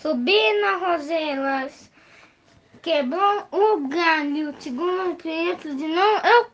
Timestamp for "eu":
6.20-6.49